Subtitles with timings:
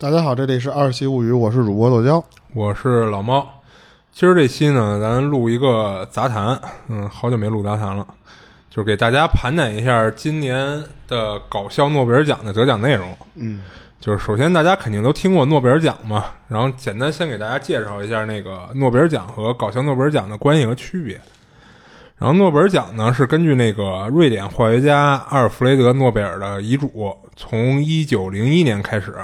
[0.00, 2.24] 大家好，这里是二期物语，我是主播豆椒，
[2.54, 3.44] 我是老猫。
[4.12, 6.56] 今儿这期呢，咱录一个杂谈，
[6.86, 8.06] 嗯，好久没录杂谈了，
[8.70, 13.12] 就是给大家盘点一下今年的搞笑诺贝尔奖的得奖内容。
[13.34, 13.60] 嗯，
[13.98, 21.20] 就是首先大家肯定都听过诺贝尔奖嘛，然后简单先给大家介绍一下那个诺贝尔奖和搞笑诺贝尔奖的关系和区别。
[22.18, 29.16] 然后诺贝尔奖呢是根据那个瑞典化学家阿尔弗雷德·诺贝尔的遗嘱，从一九零一年开始，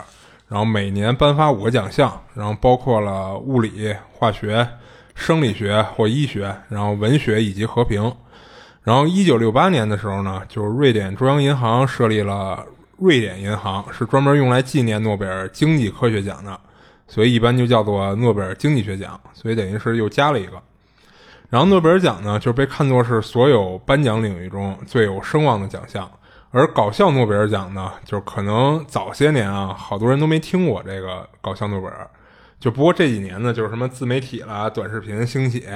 [0.55, 4.65] 然后每年颁发五个奖项，然后包括了物理、化学、
[5.13, 8.01] 生理学或医学，然后文学以及和平。
[8.85, 12.65] 然后一九六八年的时候呢，就是瑞典中央银行设立了
[12.99, 16.57] 瑞典银行，是专门用来纪念诺贝尔经济科学奖的，
[17.09, 19.21] 所以一般就叫做诺贝尔经济学奖。
[19.33, 20.53] 所以等于是又加了一个。
[21.51, 26.09] 然后诺贝尔奖呢，就被看作是所有颁奖领域中最有声望的奖项，
[26.57, 32.09] 而搞笑诺贝尔奖呢，就可能早些年啊，好多人都没听过这个搞笑诺贝尔。
[32.61, 35.67] 就不过这几年呢，就是什么自媒体啦、短视频兴起，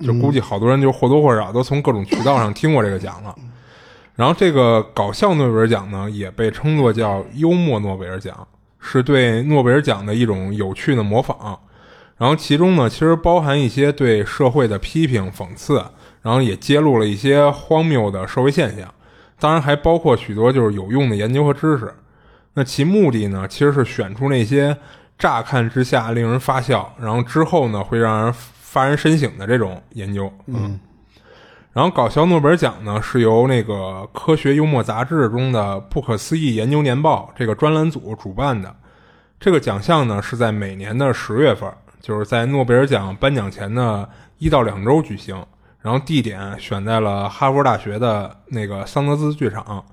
[0.00, 3.32] 就估计好多人就或多或少都从各种渠道上听过这个奖了。
[4.16, 8.46] 然后这个搞笑诺贝尔奖呢，也被称作叫幽默诺贝尔奖，
[8.80, 11.56] 是对诺贝尔奖的一种有趣的模仿。
[12.16, 15.84] 然后其中呢，其实包含一些对社会的批评、讽刺，
[16.22, 18.92] 然后也揭露了一些荒谬的社会现象，
[19.38, 21.94] 当然还包括许多就是有用的研究和知识。
[22.54, 24.76] 那其目的呢，其实是选出那些
[25.18, 30.32] 乍看之下令人发笑，然后之后呢会让人发人深省的这种研究。
[30.46, 30.78] 嗯。
[31.72, 33.72] 然后搞笑诺贝尔奖呢是由那个
[34.12, 38.74] 《科学幽默杂志》中的“不可思议研究年报”这个专栏组主办的。
[39.40, 41.72] 这个奖项呢是在每年的十月份。
[42.00, 45.42] 就是在诺贝尔奖颁奖前的一到两周举行，
[45.84, 49.84] 然后地点选在了哈佛大学的那个桑德斯剧场，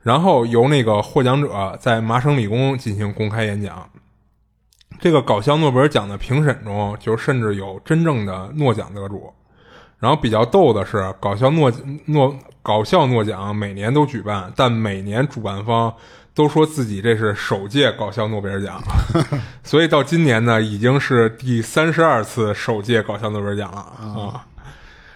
[0.00, 3.86] 然后由那个获奖者在麻省理工进行公开演讲。
[4.98, 9.30] 这个搞笑诺贝尔奖的评审中，就甚至有真正的诺奖得主。
[9.98, 11.70] 然后比较逗的是，搞笑诺
[12.06, 15.94] 诺搞笑诺奖每年都举办，但每年主办方。
[16.32, 18.80] 都说自己这是首届搞笑诺贝尔奖，
[19.64, 24.46] 所以到今年呢，已经是第三十二次首届搞笑诺贝尔奖了啊。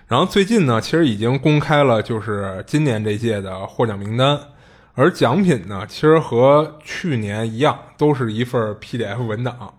[0.07, 4.39] 然后最近呢，其实已经公开了，就是今年这届的获奖名单，
[4.95, 9.75] 而奖品呢，其实和去年一样，都是一份 PDF 文档。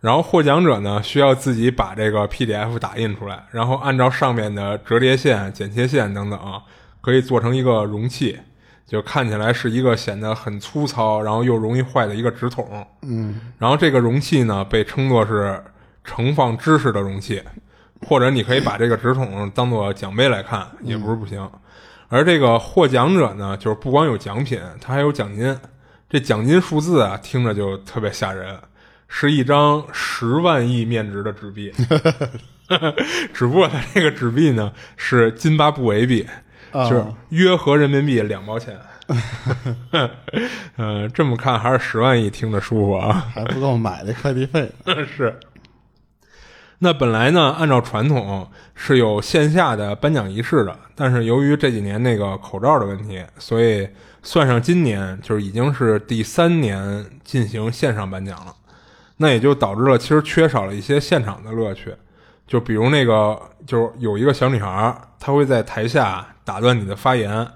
[0.00, 6.38] 然后获奖者呢，需要自己把这个 PDF 打印出来，然后按照上面的折叠线、剪切线等等，
[7.00, 8.38] 可以做成一个容器。
[8.86, 12.86] 就看起来是一个显得很粗糙，然后又容易坏的一个纸筒。
[13.02, 15.62] 嗯，然后这个容器呢，被称作是
[16.04, 17.42] 盛放知识的容器，
[18.06, 21.48] 或者你可以把这个纸筒当做奖杯来看，也不是不行。
[22.08, 25.56] 而这个获奖者呢，就是不光有奖品，他还有奖金。
[26.08, 28.58] 这奖金数字啊，听着就特别吓人，
[29.08, 31.72] 是一张十万亿面值的纸币。
[33.34, 36.26] 只不过它这个纸币呢，是津巴布韦币。
[36.70, 38.78] 就是约合人民币两毛钱，
[40.76, 44.70] 嗯， 这么看还是十万亿听着舒服啊，还不够买的快递费。
[45.16, 45.34] 是，
[46.80, 53.88] 那本来呢，按照传统是有线下的颁奖仪式的，但是由于这几年那个口罩的问题，所以
[54.22, 58.54] 算上今年，就是已经是第三年进行线上颁奖了。
[59.16, 61.94] 那也就导致了其实缺少了一些现场的乐趣，
[62.46, 66.26] 就比如那个，就是有一个小女孩，她会在台下。
[66.48, 67.46] 打断你的发言，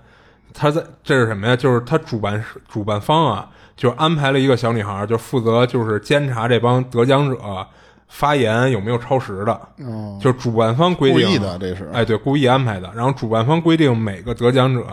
[0.53, 1.57] 她在这是什么呀？
[1.57, 7.67] 就是他主办主办方啊，就安排了一个小女孩，就负责就是监察这帮得奖者
[8.15, 9.53] 发言有没有超时的。
[9.79, 12.93] 哦，就是主办方规定的，这是哎对，故意安排的。
[12.95, 14.85] 然后主办方规定每个得奖者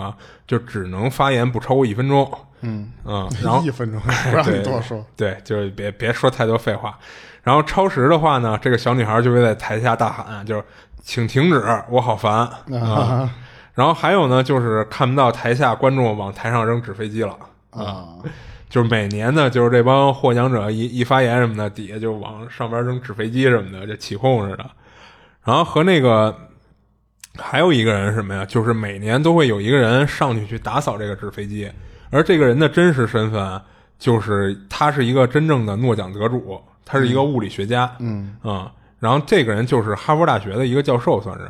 [0.48, 2.32] 就只能发言不超过一分钟。
[2.62, 5.06] 嗯嗯，然后 一分钟不让你多说。
[5.18, 6.98] 对，就是别别说太多废话。
[7.44, 10.64] 然后超时的话呢，这个小女孩就会在台下大喊，就是
[11.02, 13.30] 请停止，我好烦啊。
[13.74, 17.36] 然后还有呢，就是看不到台下观众往台上扔纸飞机了
[17.72, 18.08] 啊！
[18.70, 24.66] 就是每年呢，就是这帮获奖者一一发言什么的，底下就往上边扔纸飞机什么的，就起哄似的。
[25.44, 26.36] 然后和那个
[27.36, 28.46] 还有一个人什么呀？
[28.46, 31.70] 就是每年都会有一个人上去去打扫这个纸飞机，
[32.12, 33.62] 而这个人的真实身份
[33.98, 37.92] 就是他是一个真正的诺奖得主，他是一个物理学家。
[38.00, 41.50] 嗯嗯，然后这个人就是哈佛大学的一个教授，算是。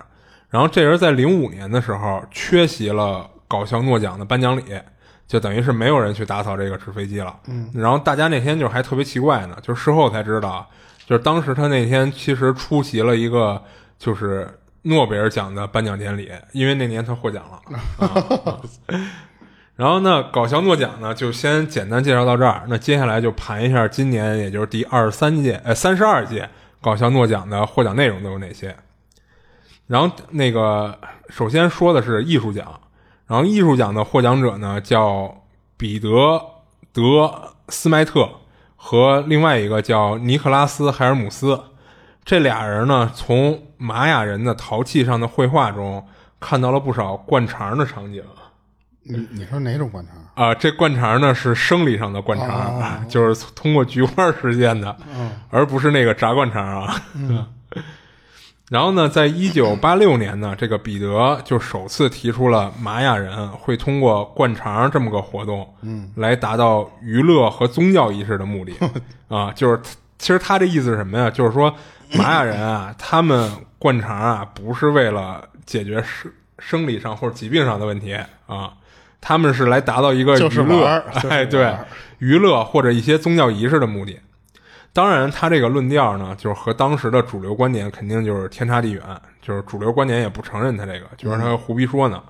[0.50, 4.64] 然后这人在零五年的时候缺席了搞笑诺奖的颁奖礼，
[5.30, 7.34] 就等于是没有人去打扫这个纸飞机了。
[7.48, 10.68] 嗯，然后大家那天就还特别奇怪呢，就是事后才知道，
[11.06, 13.64] 就是当时他那天其实出席了一个
[14.00, 14.50] 就是
[14.82, 18.62] 诺贝尔奖的颁奖典礼，因为那年他获奖了。
[19.76, 22.64] 然后呢，搞笑诺奖呢就先简单介绍到这儿。
[22.68, 26.50] 那接下来就盘一下今年，也就是第二十三届，呃，三十二届
[26.82, 28.76] 搞笑诺奖的获奖内容都有哪些。
[29.86, 30.98] 然后那个
[31.30, 32.80] 首先说的是艺术奖，
[33.30, 35.44] 然后艺术奖的获奖者呢叫
[35.78, 36.08] 彼得·
[36.92, 38.28] 德斯迈特
[38.76, 41.62] 和另外一个叫尼克拉斯·海尔姆斯。
[42.26, 46.06] 这俩人呢，从玛雅人的陶器上的绘画中
[46.40, 48.24] 看到了不少灌肠的场景。
[49.04, 50.16] 你你说哪种灌肠？
[50.34, 54.96] 啊，这灌肠呢是生理上的灌肠，就是通过菊花实现的，
[55.50, 57.02] 而不是那个炸灌肠啊。
[58.70, 68.74] 然后呢，在一九八六年呢，这个彼得就首次提出了玛雅人会通过灌肠这么个活动，嗯，来达到娱乐和宗教仪式的目的
[69.28, 69.52] 啊。
[69.54, 69.80] 就是
[70.20, 71.32] 其实他这意思是什么呀？
[71.32, 71.74] 就是说
[72.14, 78.74] 玛雅人啊，他们灌肠啊，不是为了解决生生理上或者疾病上的问题啊。
[79.20, 81.76] 他们是来达到一个娱乐，哎，对，
[82.20, 84.20] 娱乐或者一些宗教仪式的目的。
[84.92, 89.02] 当然，他这个论调呢，就是和当时的主流观点肯定就是天差地远。
[89.42, 92.22] 就是主流观点也不承认他这个，就让他胡逼说呢。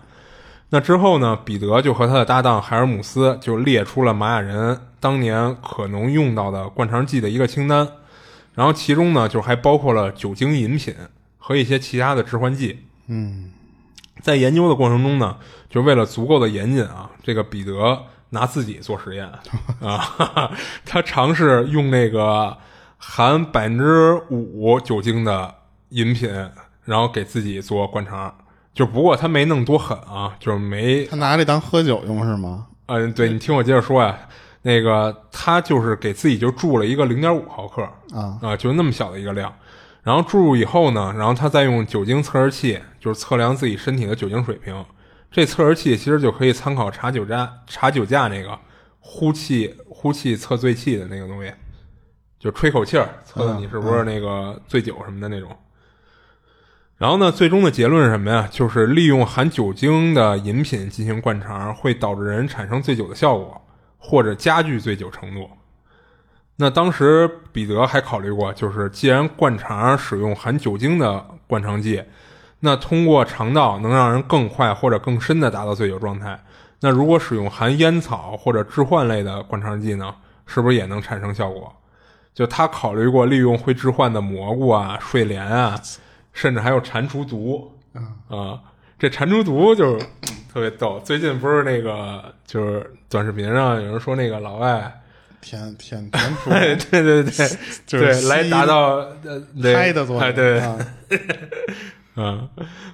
[0.70, 7.86] 那之后呢，彼得就和他的搭档海尔姆斯就列出了玛雅人当年可能用到的灌肠剂的一个清单，
[8.54, 10.96] 然后其中呢，就还包括了酒精饮品
[11.38, 12.86] 和一些其他的致幻剂。
[13.08, 13.52] 嗯。
[14.22, 15.38] 在研究的过程中呢，
[15.70, 19.28] 就为了足够的严谨啊，这个彼得拿自己做实验
[19.82, 20.52] 啊，
[20.86, 22.56] 他尝试用那个
[22.98, 25.56] 含百分之五酒精的
[25.90, 26.30] 饮品，
[26.86, 28.34] 然后给自己做灌肠。
[28.74, 32.68] 就不过他没弄多狠啊，就是没他拿这当喝酒用是吗？
[32.86, 34.18] 嗯，对你听我接着说呀，
[34.62, 37.82] 那个他就是给自己就注了一个零点五毫克
[38.14, 39.54] 啊啊，就那么小的一个量。
[40.02, 44.86] 然后注入以后呢，然后他再用酒精测试器，就是测量自己身体的酒精水平。
[45.32, 48.58] 这测试器其实就可以参考查酒站、查酒驾那个
[49.00, 51.54] 呼气、呼气测醉气的那个东西，
[52.40, 55.56] 就吹口气儿测你是不是那个醉酒什么的那种。
[56.98, 58.50] 然后呢，最终的结论是什么呀？
[58.52, 63.62] 就是利用含酒精的饮品进行灌肠，会导致人产生醉酒的效果，
[63.98, 65.50] 或者加剧醉酒程度。
[66.58, 72.04] 那当时彼得还考虑过，就是既然灌肠使用含酒精的灌肠剂，
[72.62, 76.40] 那通过肠道能让人更快或者更深的达到醉酒状态。
[76.82, 80.16] 那如果使用含烟草或者致幻类的灌肠剂呢，
[80.46, 81.74] 是不是也能产生效果？
[82.34, 85.80] 就他考虑过利用会致幻的蘑菇啊、睡莲啊，
[86.32, 87.72] 甚至还有蟾蜍毒
[88.30, 88.60] 啊。
[88.98, 89.98] 这蟾蜍毒就
[90.54, 91.02] 特别逗。
[91.04, 95.02] 最近不是那个，就是短视频上有人说那个老外。
[95.42, 97.32] 填填填出，对对对，
[97.88, 99.42] 对，来达到呃
[99.74, 100.62] 嗨的作用，对，
[102.22, 102.50] 嗯，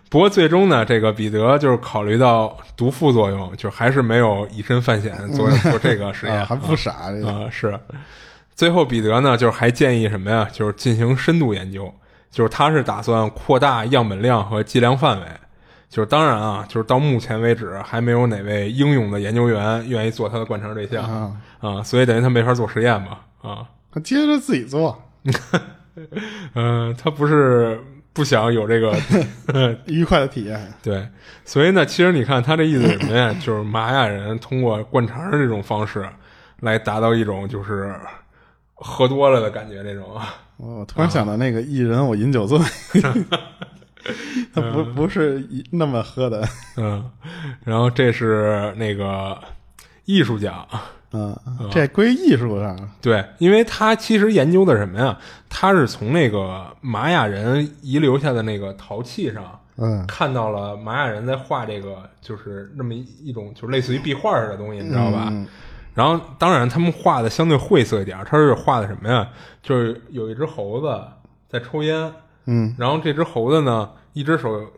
[0.07, 6.91] 不过最终呢，这个彼得就是考虑到毒副作用，就还是没有以身犯险做做这个实验， 还不傻
[7.25, 7.79] 啊，是。
[8.53, 10.47] 最后彼得呢，就是还建议什么呀？
[10.51, 11.91] 就是进行深度研究，
[12.29, 15.25] 就是他是打算扩大样本量和计量范围。
[15.89, 23.65] 就是当然啊，就是到目前为止还没有哪位英勇的研究员愿意做他的灌肠对象啊，所以等于他没法做实验嘛啊。
[23.91, 25.01] 他接着自己做，
[26.53, 27.79] 嗯， 他不是
[28.15, 28.97] 不想有这个
[29.85, 30.73] 愉快的体验。
[30.81, 31.07] 对，
[31.43, 33.35] 所以呢，其实你看他这意思什么呀？
[33.39, 36.09] 就是玛雅人通过灌肠的这种方式
[36.61, 37.93] 来达到一种就是
[38.73, 40.19] 喝多了的感觉，那种。
[40.57, 42.57] 我突然想到那个一人，我饮酒醉。
[44.53, 46.47] 他不不是那么喝的，
[46.77, 47.11] 嗯，
[47.65, 49.37] 然后这是那个
[50.05, 50.65] 艺术奖，
[51.15, 55.17] 嗯，这归艺术上，对，因为他其实研究的什么呀？
[55.49, 65.31] 他是从那个玛雅人遗留下的那个陶器上，嗯，看到了玛雅人在画这个，就是那么一种，就类似于壁画似的东西，你知道吧？
[65.93, 69.29] 然后当然他们画的相对晦涩一点，他是画的什么呀？
[69.63, 71.01] 就是有一只猴子
[71.47, 72.11] 在抽烟。
[72.47, 74.69] 嗯，然后这只猴子呢，一只手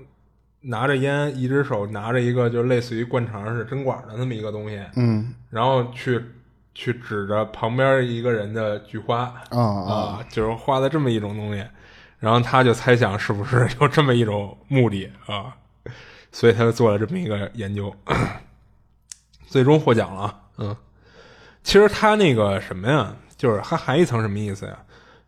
[0.68, 6.22] 拿着烟，一只手拿着一个就类似于灌肠是针管的那么一个东西，嗯，然后去
[6.74, 11.66] 去指着旁边一个人的菊花啊啊，就是画的这么一种东西，
[12.20, 15.56] 然后他就猜想是不是有这么一种目的啊，
[16.32, 17.94] 所以他就做了这么一个研究，
[19.48, 20.40] 最终获奖了。
[20.58, 20.76] 嗯，
[21.64, 24.78] 其实他那个什么呀，就是还还一层什么意思呀，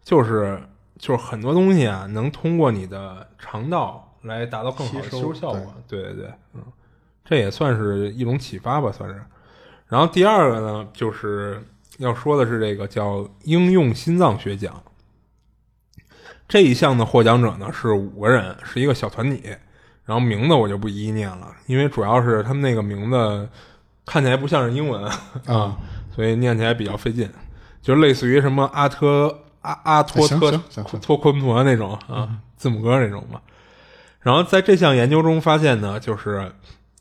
[0.03, 0.61] 就是。
[0.99, 5.73] 就是很多东西啊，能通过你的肠道来达到更好的吸收效果。
[5.87, 6.61] 对对对，嗯，
[7.23, 9.21] 这也算是一种启发吧，算是。
[9.87, 11.63] 然后第二个呢，就是
[11.97, 14.81] 要说的是这个叫应用心脏学奖。
[16.47, 19.43] 这一项的获奖者呢是五个人，是一个小团体。
[20.05, 23.47] 然后名字我就不一一念了，因为主要是他们那个名字
[24.07, 25.03] 看起来不像是英文
[25.45, 25.77] 啊，
[26.15, 27.29] 所以念起来比较费劲，
[27.79, 30.51] 就类似于什么阿特阿阿托特
[30.99, 33.39] 托昆陀那种啊，字母哥那种嘛。
[34.21, 36.51] 然后在这项研究中发现呢，就是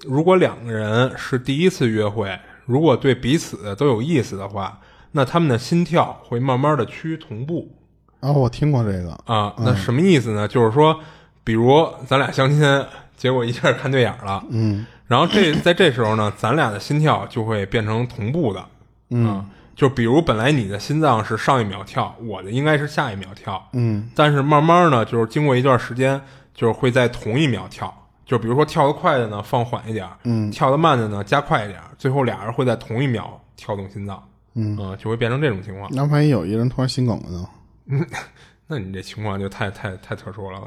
[0.06, 4.80] 如果两个人是第一次约会，如果对彼此都有意思的话，
[5.12, 7.74] 那他们的心跳会慢慢的趋于同步。
[8.20, 9.12] 啊，我听过这个。
[9.24, 9.54] 啊。
[9.58, 10.46] 那什么意思呢？
[10.46, 10.98] 就是说，
[11.44, 12.84] 比如咱俩相亲，
[13.16, 18.64] 结果一下看对眼了，嗯，然后这 在这时候呢，咱俩的心跳就会变成同步的，
[19.10, 19.44] 嗯，
[19.74, 26.20] 就比如本来你的心脏是上一秒跳，我的应该是下一秒跳，嗯，但是慢慢呢，就是经过一段时间，
[26.58, 27.94] 就是会在同一秒跳。
[28.26, 35.88] 就比如说跳得快的呢，放缓一点嗯，跳得慢的呢，加快一点最后俩人会在同一秒跳动心脏，嗯就会变成这种情况。
[35.94, 38.06] 那万一有一个人突然心梗了呢？
[38.66, 40.60] 那你这情况就太太太特殊了，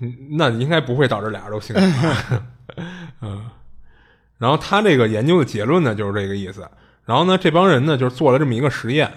[0.00, 2.42] 嗯，那应该不会导致俩人都心梗，
[3.20, 3.44] 嗯。
[4.38, 6.66] 然后他这个研究的结论呢，就是这个意思。
[7.04, 9.12] 然后呢，这帮人呢，就是做了这么一个实验，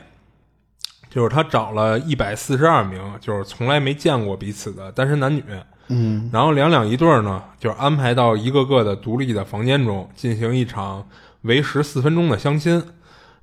[1.13, 5.43] 就是他找了一百四十二名，就是从来没见过彼此的单身男女，
[5.89, 11.07] 嗯然后两两一对儿呢，就是安排到一个个的独立的房间中进行一场
[11.41, 12.83] 为时四分钟的相亲。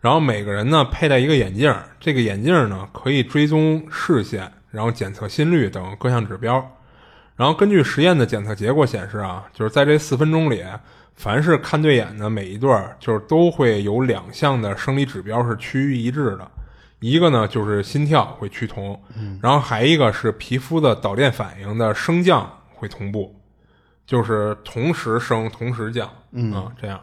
[0.01, 6.77] 然后每个人呢佩戴一个眼镜，这个眼镜呢可以追踪视线，然后检测心率等各项指标。
[7.37, 10.65] 然后根据实验的检测结果显示啊，就是在这四分钟里，
[11.15, 16.51] 凡是看对眼的每一对儿，就是都会有两项的生理指标是趋于一致的。
[17.01, 19.01] 一个呢就是心跳会趋同，
[19.43, 23.35] 然后还一个是皮肤的导电反应的升降会同步，
[24.07, 27.01] 就是同时升同时降，嗯啊这样。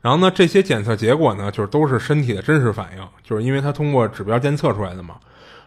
[0.00, 5.16] 然后呢，这些检测结果呢，就是都是身体的真实反应，就是因为它通过指标监测出来的嘛。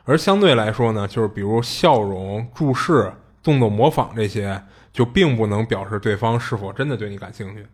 [0.04, 4.62] 而相对来说呢，就是比如笑容、注视、动作模仿这些，
[4.94, 7.66] 就并不能表示对方是否真的对你感兴趣。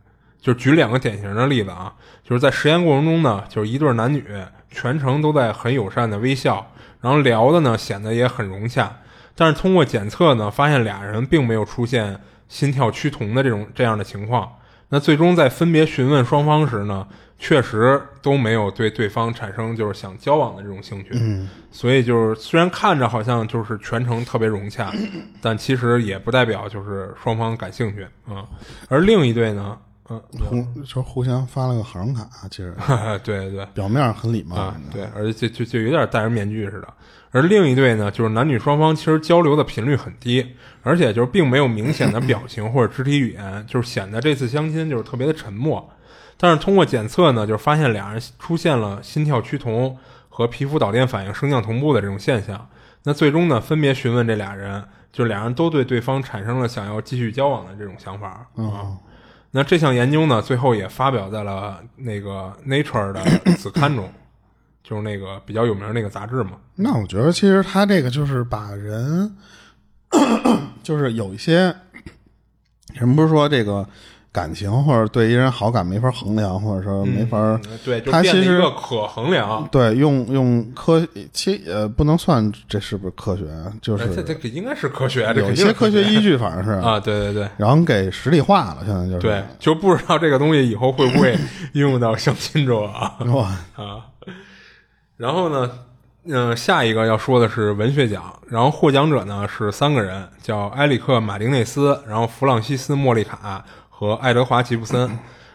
[0.42, 1.94] 就举两个典型的例子啊，
[2.24, 4.26] 就是在实验过程中呢，就是一对男女
[4.70, 8.92] 全程都在很友善的微笑，然后聊的呢显得也很融洽，
[9.36, 14.52] 但是通过检测呢，发现俩人并没有出现心跳趋同的这种这样的情况。
[14.90, 17.08] 那最终在分别询问双方时呢，
[17.40, 21.12] 确实都没有对对方产生就是想交往的这种兴趣。
[21.14, 24.92] 嗯所以就是虽然看着好像就是全程特别融洽，
[25.42, 28.46] 但其实也不代表就是双方感兴趣啊、
[28.90, 29.78] 而另一对呢，
[30.12, 32.76] 嗯、互就互相发了个好人卡，其实
[33.24, 36.88] 对对对表面很礼貌啊，对，而且就就就有点戴着面具似的。
[37.32, 40.46] 而另一对呢，就是男女双方其实交流的频率很低，
[40.84, 45.90] 而且就是并没有明显的表情或者肢体语言，就是显得这次相亲就是特别的沉默。
[46.38, 52.68] 但是通过检测呢，就是发现俩人出现了心跳趋同和皮肤导电反应升降同步的这种现象。
[53.04, 58.48] 那最终呢，分别询问这俩人，就俩人都对对方产生了想要继续交往的这种想法啊。
[58.58, 58.98] 嗯
[59.52, 63.22] 那这项研究呢，最后也发表在了那个 Nature 的
[63.56, 64.10] 子刊中，
[64.84, 66.54] 就是那个比较有名的那个杂志嘛。
[66.76, 69.36] 那我觉得其实他这个就是把人，
[70.82, 71.76] 就是有一些
[72.94, 73.88] 人不是说这个
[74.32, 79.68] 感情或者对一人好感没法衡量，或者说没法、嗯对，就它其实一个可衡量。
[79.72, 86.02] 对用用科其呃不能算这是不是科学啊，就是这是这应该是科学，这有些科学。
[86.04, 87.48] 依据，反正是 啊，对对对。
[87.58, 89.20] 然后给实体化了，现在就是。
[89.20, 91.38] 对，就不知道这个东西以后会不会
[91.74, 93.18] 应用到相亲中啊。
[93.34, 94.06] 哇，啊。
[95.18, 95.70] 然后呢，
[96.26, 103.64] 嗯、下一个要说的是文学奖，然后获奖者呢是三个人，叫埃里克·马丁内斯，然后弗朗西斯·莫利卡
[104.02, 105.00] 和爱德华·吉布森。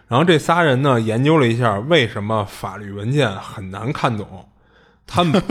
[0.07, 4.49] 然后这仨人呢研究了一下为什么法律文件很难看懂，
[5.05, 5.43] 他们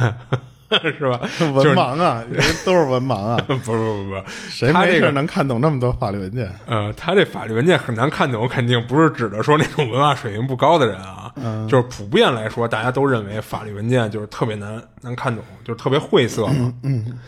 [0.98, 1.20] 是吧？
[1.52, 6.50] 文盲啊，人都是文盲啊， 不不不不，谁没事能看懂那么多法律文件？
[6.64, 11.30] 呃，他这法律文件很难看懂，肯定不是指的说那种文化水平不高的人啊，
[11.68, 16.72] 就是普遍来说，大家都认为法律文件就是特别难难看懂，就是特别晦涩嘛。
[16.82, 17.18] 嗯。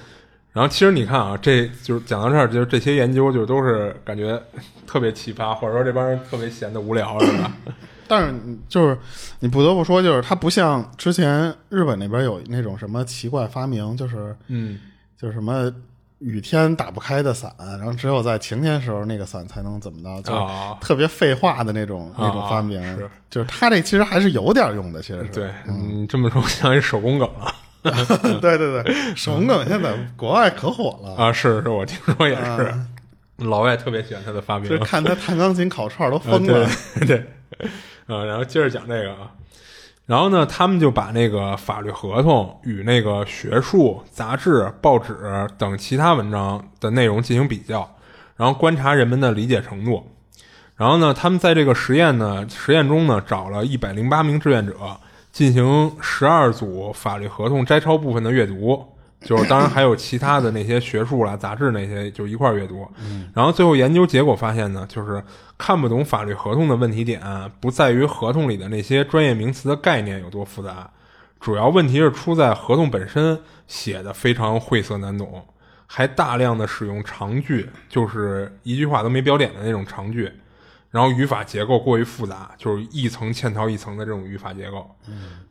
[0.54, 4.40] 然后其实你看啊，这就是讲到这儿，就是这些研究就都是感觉
[4.86, 7.52] 特别奇葩，或者说这帮人特别闲的无聊，是吧？
[8.06, 8.34] 但是
[8.68, 8.96] 就是
[9.40, 14.78] 你不得不说，就是它不像之前日本那边有那种什么奇怪发明，就是嗯，
[15.18, 15.72] 就是什么
[16.20, 22.80] 雨天打不开的伞，然后只有在晴天时候那个伞才能怎么着，就啊特别废话的那种、那种发明。
[22.96, 25.30] 是就是它这其实还是有点用的，其实是。
[25.30, 27.52] 对，你这么说像一手工梗了
[28.40, 31.14] 对 对对，手工梗现在国外可火了。
[31.16, 31.32] 啊！
[31.32, 32.74] 是是，我听说也是，
[33.38, 34.78] 老外特别喜欢他的发明就。
[34.78, 36.68] 看他弹钢琴、烤串儿都疯啊了。
[37.00, 37.18] 对对，
[38.06, 39.30] 啊，然后接着讲这个啊，
[40.06, 45.14] 然后呢，他们就把那个法律合同与那个学术杂志、报纸
[45.58, 47.96] 等其他文章的内容进行比较，
[48.36, 50.10] 然后观察人们的理解程度。
[50.76, 54.74] 然后呢，他们在这个实验呢实验中呢，找了一百零八名志愿者，
[55.34, 58.80] 进行十二组法律合同摘抄部分的阅读，
[59.20, 62.86] 就是当然还有其他的那些学术啦、杂志那些，就一块儿阅读。
[63.34, 65.20] 然后最后研究结果发现呢，就是
[65.58, 67.20] 看不懂法律合同的问题点，
[67.60, 70.88] 不在于合同里的那些专业名词的概念有多复杂，
[71.40, 73.36] 主要问题是出在合同本身
[73.66, 75.44] 写的非常晦涩难懂，
[75.84, 80.30] 还大量的使用长句，就是一句话都没标点的那种长句。
[80.94, 84.88] 然后语法结构过于复杂，就是一层嵌套一层的这种语法结构。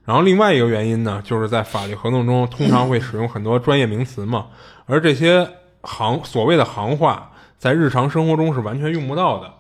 [0.05, 4.47] 然后另外一个原因呢，就是在法律合同中通常会使用很多专业名词嘛，
[4.85, 5.45] 而这些
[5.81, 9.53] 行所谓的行话，在日常生活中是完全用不到的。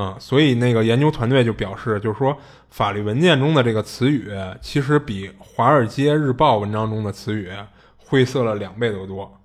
[0.00, 2.38] 啊、所以那个研究团队就表示，就是说
[2.70, 7.50] 法律文件中的这个词语，其实比《华尔街日报》文章中的词语
[7.96, 9.36] 晦涩了两倍多多。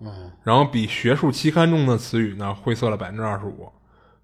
[0.44, 3.72] 然后比学术期刊中的词语呢，晦涩了百分之二十五。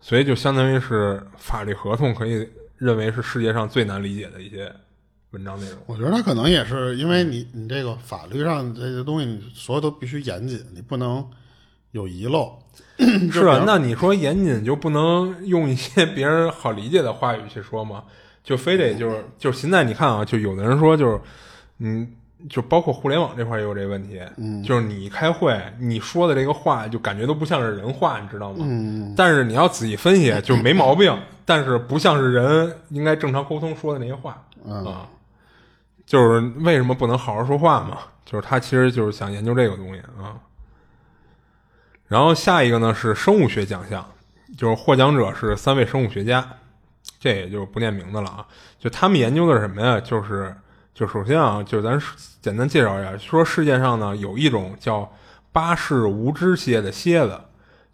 [0.02, 4.74] 所以就相当于是法律合同可以认为是世界上最难理解的一些
[5.32, 5.78] 文章内容。
[5.86, 11.28] 我觉得他可能也是因为你你这个法律上这些东西，你所有都必须严谨，你不能
[11.92, 12.58] 有遗漏。
[13.32, 18.04] 是啊，那你说严谨就不能用一些别人好理解的话语去说吗？
[18.44, 21.20] 就非得就是就是现在你看啊，就有的人说就是
[21.80, 22.16] 嗯。
[22.48, 28.60] 就包括互联网这块也有这个问题，嗯，就是你开会你说的这个话就感觉都不像是人话，你知道吗？
[28.62, 35.08] 嗯，但是你要仔细分析，就没毛病， 但是不像是人应该正常沟通说的那些话啊。
[36.06, 37.98] 就是为什么不能好好说话嘛？
[38.26, 40.40] 就是他其实就是想研究这个东西啊。
[42.08, 44.04] 然后下一个呢是生物学奖项，
[44.58, 46.48] 就是获奖者是三位生物学家，
[47.20, 48.48] 这也就不念名字了啊。
[48.80, 50.00] 就他们研究的是什么呀？
[50.00, 50.56] 就是
[51.00, 51.98] 就首先啊，就是咱
[52.42, 55.10] 简单介绍一下，说世界上呢有一种叫
[55.54, 57.40] 巴氏无肢蝎的蝎子，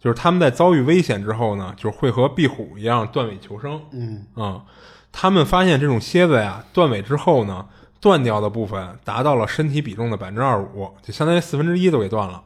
[0.00, 3.80] 就是他们在遭遇危险之后呢，就会和壁虎一样断尾求生。
[3.92, 4.64] 嗯啊、
[5.12, 7.68] 他们发现这种蝎子呀，断尾之后呢，
[8.00, 12.42] 断掉的部分达到了身体比重的百分之二五，就相当于四分之一都给断了。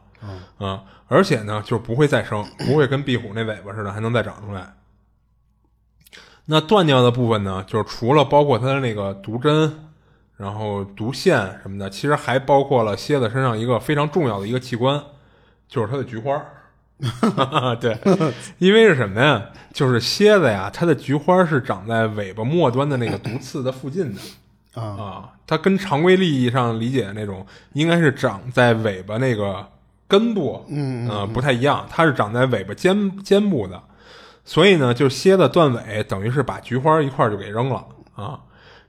[0.59, 4.75] 啊、而且呢，就不会再生，不会跟壁虎那尾巴似的还能再长出来。
[6.45, 9.87] 那断掉的部分呢，就是除了包括它的那个毒针，
[10.41, 14.99] 然后毒腺什么的，其实还包括了蝎子身上一个非常重要的一个器官，
[15.69, 16.47] 就是它的菊花儿。
[17.79, 17.97] 对，
[18.57, 19.43] 因为是什么呀？
[19.73, 24.21] 就是蝎子呀，它的菊花是长在尾巴末端的那个毒刺的附近的。
[24.73, 29.67] 啊啊，它跟常规意义上理解的那种，应该是长在尾巴那个
[30.07, 33.81] 根部，嗯呃，不太一样，它是长在尾巴尖尖部的，
[34.45, 38.39] 所以呢，就蝎子断尾，等于是把菊花一块儿就给扔了啊，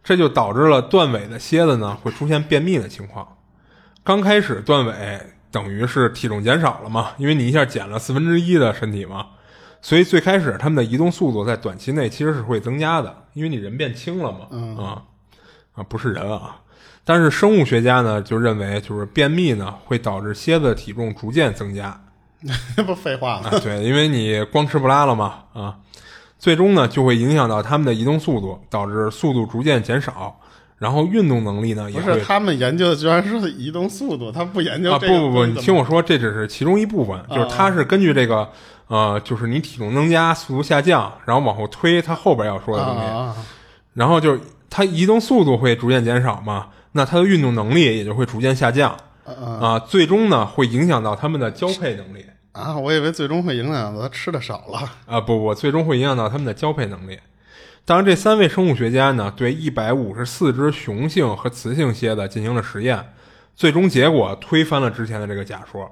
[0.03, 3.37] 这就导致了断尾的蝎子呢会出现便秘的情况。
[4.05, 9.27] 刚开始断尾，等于是体重减少了嘛，因为你一下减了四分之一的身体嘛，
[9.81, 15.03] 所以最开始它们的移动速度在短期内其实是会增加的，因为你人变轻了嘛，啊
[15.75, 16.57] 啊，不是人啊。
[17.05, 22.01] 但是生物学家呢就认为，就是便秘呢会导致蝎子的体重逐渐增加，
[22.77, 23.51] 那 不废话吗？
[23.53, 25.79] 啊，对，因为你光吃不拉了嘛，啊，
[26.43, 30.37] 最终呢就会影响到它们的移动速度，导致速度逐渐减少，
[30.77, 38.49] 然后运动能力呢也会不是，他们研究的居然是移动速度，他不研究啊，这个不不不，你听我说，这只是其中一部分，就是它是根据这个
[38.89, 43.37] 呃，就是你体重增加，速度下降，然后往后推它后边要说的东西，啊，
[43.95, 52.25] 然后就是它移动速度会逐渐减少嘛，那它的运动能力也就会逐渐下降啊，最终呢会影响到它们的交配能力。
[52.53, 52.77] 啊！
[52.79, 54.91] 我以为最终会影响到他吃的少了。
[55.07, 57.19] 啊，不不，最终会影响到他们的交配能力。
[57.85, 63.13] 当然，这三位生物学家呢，对一百五十四只雄性和雌性蝎子进行了实验，
[63.57, 65.91] 最终结果推翻了之前的这个假说，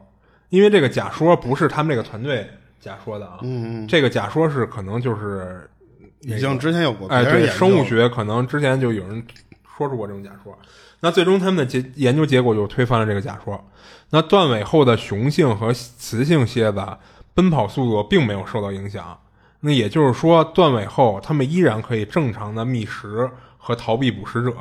[0.51, 5.68] 因为这个假说不是他们这个团队假说的啊，嗯嗯，这个假说是可能就是
[6.20, 9.25] 已经之前有过别哎，对，生物学可能之前就有人
[9.77, 10.57] 说出过这种假说，
[11.01, 13.64] 那最终他们的结研究结果就推翻了这个假说。
[14.11, 16.85] 那断尾后的雄性和雌性蝎子
[17.33, 19.20] 奔跑速度并没有受到影响，
[19.61, 24.53] 那也就是说，断尾后它们依然可以正常的觅食和逃避捕食者，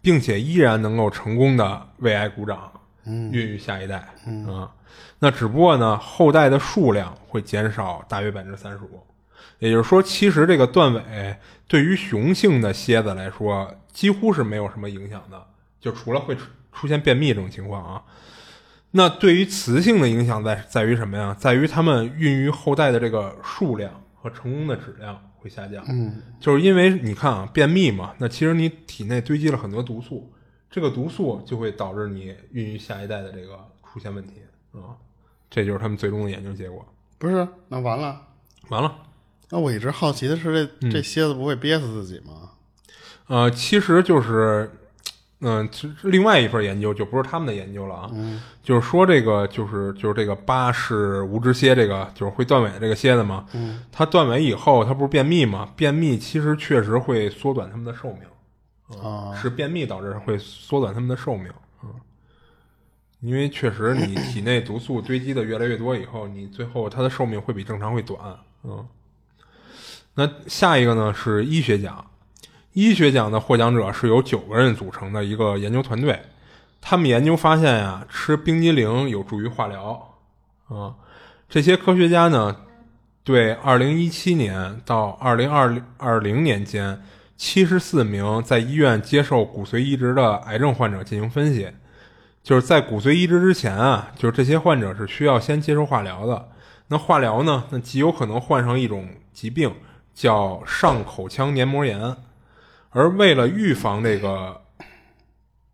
[0.00, 2.70] 并且依然能够成功的为爱鼓掌，
[3.04, 4.14] 孕育下一代。
[4.26, 4.70] 嗯啊，
[5.18, 9.02] 那只不过呢，后代的数量会减少大约百分之三十五。
[9.58, 15.46] 也就是说，其实这个断尾对于雄性的蝎子来说，几乎是没有什么影响的，
[15.80, 18.02] 就除了会出出现便秘这种情况啊。
[18.96, 21.34] 那对于雌性的影响在在于什么呀？
[21.36, 25.84] 在于它们孕育后代的这个数量和成功的质量会下降。
[25.88, 30.32] 嗯，就是因为你看啊，便秘嘛，那其实你体内堆积了很多毒素，
[30.70, 33.58] 这个毒素就会导致你孕育下一代的这个
[33.92, 34.34] 出现问题
[34.70, 34.94] 啊。
[35.50, 36.86] 这就是他们最终的研究结果。
[37.18, 38.22] 不是，那完了，
[38.68, 38.96] 完了，
[39.50, 42.50] 那我一直好奇的是，嗯这这蝎子不会憋死自己吗？
[43.26, 44.70] 呃，其实就是，
[45.46, 48.10] 嗯、其实另外一份研究就不是他们的研究了啊，
[48.62, 53.46] 就是说这个就是就是这个巴氏无知蝎，这个就是会断尾这个蝎子嘛，
[53.92, 55.68] 它断尾以后，它不是便秘嘛？
[55.76, 61.52] 便秘其实确实会缩短它们的寿命，啊，是便秘导致会缩短它们的寿命，
[61.82, 61.90] 嗯，
[63.20, 68.18] 因为确实你 体内毒素堆积的越来越多以后，你最后它的寿命会比正常会短，
[68.62, 68.86] 嗯。
[70.16, 72.06] 那下一个呢是医学奖，
[72.74, 76.20] 医学奖的获奖者是由九个人组成的一个研究团队，
[76.80, 80.16] 他们研究发现呀，吃冰激凌有助于化疗，
[80.68, 80.94] 啊、
[81.48, 82.56] 这些科学家呢
[83.22, 87.00] 对2017年到2020年间
[87.38, 91.68] 74名在医院接受骨髓移植的癌症患者进行分析。
[92.42, 96.50] 就是在骨髓移植之前啊，就是这些患者是需要先接受化疗的。
[96.88, 99.72] 那化疗呢，那极有可能患上一种疾病
[100.12, 102.14] 叫上口腔黏膜炎，
[102.94, 104.58] 而为了预防这个，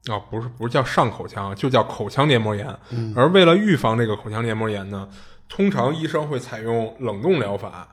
[0.08, 2.66] 啊、不是不是叫上口腔，就叫口腔黏膜炎。
[3.14, 5.06] 而为了预防这个口腔黏膜炎呢，
[5.48, 7.86] 通常医生会采用冷冻疗法。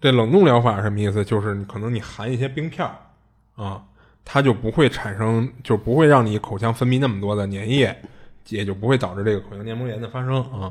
[0.00, 1.24] 这冷冻疗法什么意思？
[1.24, 2.94] 就是你可能你含一些冰片儿
[3.56, 3.82] 啊，
[4.22, 7.96] 它就不会产生，就不会让你口腔分泌那么多的粘液，
[8.50, 10.70] 也就不会导致这个口腔黏膜炎的发生啊。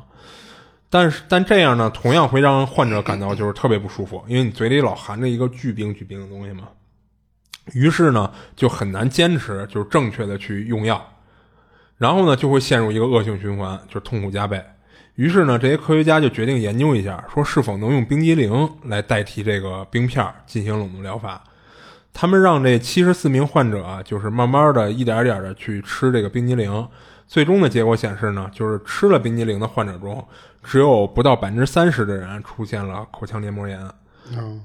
[0.91, 6.67] 但是，但这样呢，同样会让患者感到就是特别不舒服，因为你嘴里老含着一个巨冰巨冰的东西嘛。
[7.71, 11.01] 于是呢，就很难坚持就是正确的去用药，
[11.97, 14.61] 然后呢，就会陷入一个恶性循环，就是痛苦加倍。
[15.15, 21.41] 于是呢，这些科学家就决定研究一下，说是否能用冰激凌来代替这个冰片进行冷冻疗法。
[22.11, 26.87] 他们让这七十四名患者啊，就是慢慢的一点点的去吃这个冰激凌。
[27.25, 30.23] 最终的结果显示呢，就是吃了冰激凌的患者中，
[30.63, 33.79] 只有不到百分之三十的人出现了口腔黏膜炎，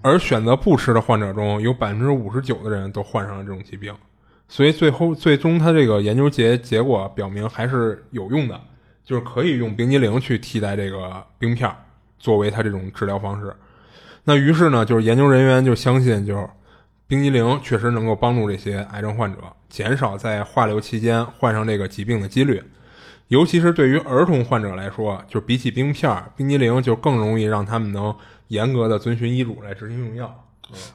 [0.02, 3.94] 而选择不吃的患者中有百分之五十九的人都患上了这种疾病。
[4.48, 8.58] 所以最后最终他这个研究结结果表明还是有用的，
[9.04, 11.70] 就是可以用冰激凌去替代这个冰片
[12.18, 13.54] 作为它这种治疗方式。
[14.24, 16.48] 那于是呢，就是研究人员就相信，就是
[17.06, 22.62] 冰激凌确实能够帮助这些癌症患者减少在化疗期间患上这个疾病的几率。
[23.28, 28.14] 尤其是对于儿童患者来说，就比起冰片，冰激凌就更容易让他们能
[28.48, 30.44] 严格的遵循医嘱来执行用药。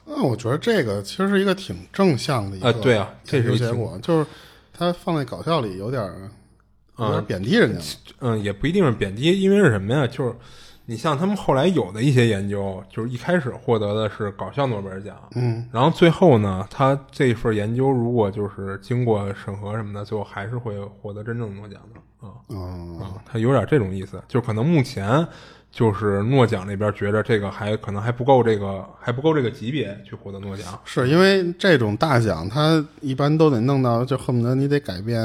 [0.05, 4.27] 那我觉得这个其实是一个挺正向的一个啊对啊这是结果，就是
[4.71, 6.03] 他放在搞笑里有点
[6.97, 7.83] 有点贬低人家了。
[8.19, 10.05] 嗯，也不一定是贬低，因为是什么呀？
[10.05, 10.35] 就是
[10.85, 25.25] 你像他们后来有的一些研究，就是一开始获得的是搞笑诺贝尔奖，嗯，然后最后呢，他这份研究如果就是经过审核什么的，最后还是会获得真正诺奖的啊嗯啊，他有点这种意思，就可能目前
[25.73, 35.19] 就是诺奖那边觉着这个还可能还不够这个还不够这个级别去获得诺奖，是因为这种大奖，它一般都得弄到，就恨不得你得改变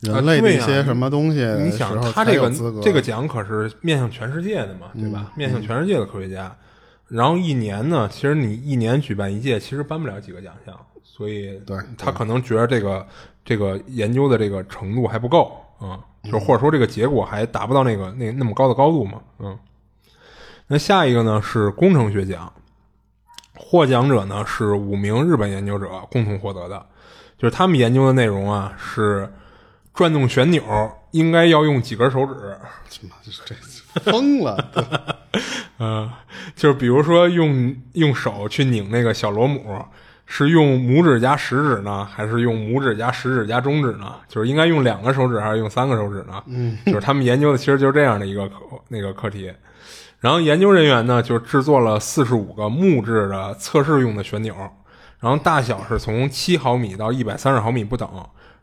[0.00, 2.52] 人类的一些什么东西你想，他这个。
[2.82, 5.32] 这个奖可是面向全世界的嘛，对吧？
[5.34, 6.54] 面向全世界的科学家。
[7.08, 13.06] 然后一年呢，其实你一年举办一届，其实颁不了几个奖项，所以对他可能觉得这个
[13.46, 19.58] 这个研究的这个程度还不够啊、嗯，就或者说这个结果还达不到那个那那么高的高度嘛，嗯。
[20.72, 22.52] 那下一个呢是工程学奖，
[23.56, 26.86] 获奖者呢是五名日本研究者共同获得的，
[27.36, 29.28] 就是他们研究的内容啊是
[29.92, 30.62] 转动旋钮
[31.10, 32.34] 应该要用几根手指，
[33.02, 34.64] 妈这这疯了，
[35.78, 36.08] 呃，
[36.54, 39.84] 就是比如说用用手去拧那个小螺母，
[40.24, 44.14] 是用拇指加食指呢，还是用拇指加食指加中指呢？
[44.28, 46.40] 就是应该用两个手指还是用三个手指呢？
[46.46, 48.54] 嗯，就是他们研究的其实就是这样的一个课
[48.86, 49.52] 那个课题。
[50.20, 54.54] 然后研究人员呢就制作了四十五个木质的测试用的旋钮，
[55.18, 58.08] 然后大小是从七毫米到一百三十毫米不等，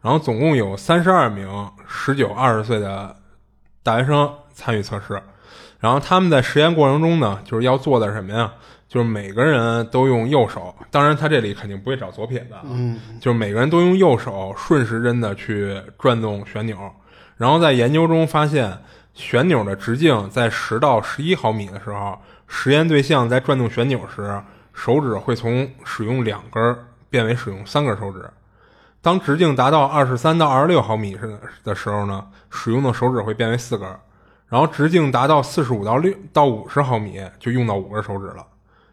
[0.01, 3.15] 然后总共有三十二名十九二十岁的
[3.83, 5.21] 大学生参与测试。
[5.79, 8.51] 然后他们在实验过程中呢，就是要做的什么呀？
[8.87, 16.77] 就是每个人都用右手，当然他这里肯定不会找左撇子，嗯，就是每个人都用右手顺时针的去转动旋钮，
[17.35, 18.77] 然后在研究中发现，
[19.17, 24.39] 旋钮的直径在十到十一毫米的时候，实验对象在转动旋钮时，
[24.73, 26.77] 手指会从使用两根
[27.09, 28.29] 变为使用三根手指。
[29.01, 33.89] 当直径达到二十三到二十六毫米时的时候呢，使用的手指会变为四根。
[34.47, 38.45] 然后直径达到四十五到六到五十毫米，就用到五根手指了。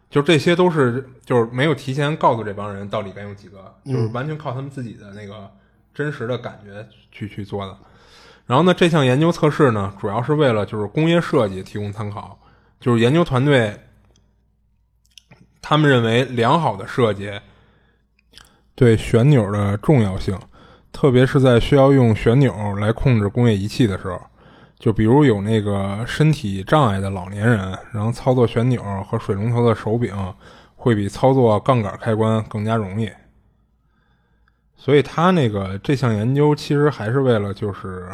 [0.09, 5.51] 就这些都是就是没有提前告诉这帮人到底该用几个，就是完全靠他们自己的那个
[5.93, 7.77] 真实的感觉去去做的。
[8.45, 12.39] 然后呢，这项研究测试呢，主要是为了就是工业设计提供参考，
[12.79, 13.75] 就是研究团队
[15.61, 17.31] 他们认为良好的设计
[18.75, 20.37] 对旋钮的重要性，
[20.91, 24.21] 特别是在需要用旋钮来控制工业仪器的时候，
[24.77, 30.13] 就比如有那个身体障碍的老年人，然后操作旋钮和水龙头的手柄
[30.75, 33.09] 会比操作杠杆开关更加容易。
[34.77, 38.07] 所以他那个这项研究其实还是为了就是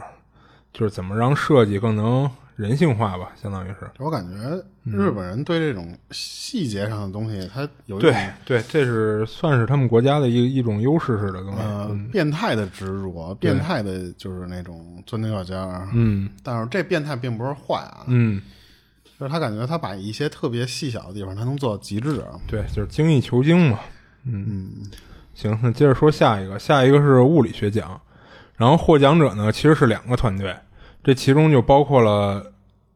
[0.73, 3.89] 就是怎么让设计更能人性化吧，相当于是。
[3.97, 11.59] 我感觉日本人对这种细节上的东西，他有一对种对，这是算是他们国家的一一种优势式的东西。
[11.61, 15.87] 呃变态的执着，变态的就是那种钻牛角尖儿。
[15.93, 18.41] 嗯但是这变态并不是坏啊，嗯，
[19.19, 22.19] 就是他感觉他把一些特别细小的地方，他能做到极致。
[22.21, 23.79] 啊对，就是精益求精嘛。
[24.23, 24.71] 嗯，
[25.33, 27.99] 行，那接着说下一个，下一个是物理学奖，
[28.61, 30.55] 然后获奖者呢其实是两个团队，
[31.03, 32.45] 这其中就包括了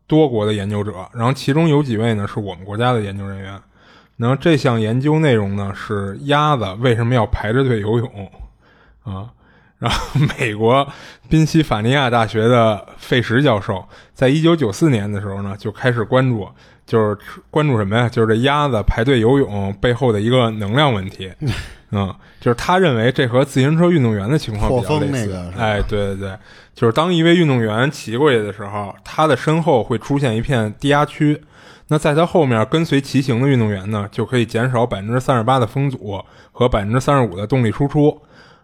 [0.06, 3.60] 多国的研究者，然后其中有几位呢是我们国家的研究人员。
[4.18, 8.32] 然后这项研究内容呢是鸭子为什么要排着队游泳
[9.02, 9.32] 啊？
[9.80, 10.88] 然后美国
[11.30, 16.48] 宾夕法尼亚大学的费什教授在一九九四年的时候呢就开始关注，
[16.86, 17.18] 就是
[17.50, 18.08] 关注什么呀？
[18.08, 21.34] 就是这鸭子排队游泳背后的一个能量问题。
[21.92, 25.12] 嗯，就是他认为这和自行车运动员的情况比较类似。
[25.12, 26.38] 那个哎，对对对，
[26.74, 31.42] 就是当一位运动员骑过去的时候，他的身后会出现一片低压区。
[31.88, 36.20] 那在他后面跟随骑行的运动员呢，就可以减少百分之三十八的风阻
[36.52, 38.20] 和百分之三十五的动力输出。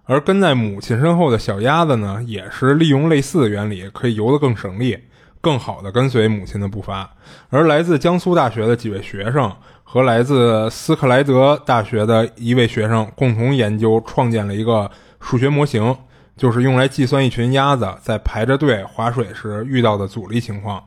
[0.06, 4.98] 而跟在母亲身后的小鸭子呢，也是利用类似的原理，可以游得更省力，
[5.40, 7.12] 更好的跟随母亲的步伐。
[7.50, 9.56] 而来自江苏大学的几位学生
[9.94, 15.94] 和来自斯克莱德大学的一位学生共同研究，创建了一个数学模型，
[16.38, 20.82] 就是用来计算一群鸭子在排着队划水时遇到的阻力情况。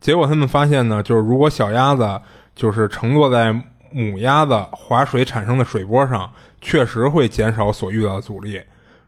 [0.00, 2.20] 结果他们发现呢，就是如果小鸭子
[2.56, 3.52] 就是乘坐在
[3.92, 6.28] 母鸭子划水产生的水波上，
[6.60, 8.60] 确实会减少所遇到的阻力，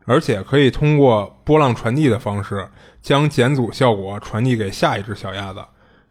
[0.05, 2.65] 而且可以通过波浪传递的方式，
[3.03, 5.59] 将减阻效果传递给下一只小鸭子。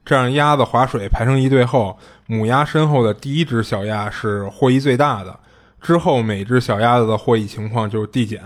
[0.03, 5.39] 这样，鸭子划水排成一队后，母鸭身后的第一只小鸭是获益最大的，
[5.79, 8.41] 之后每只小鸭子的获益情况就是递减，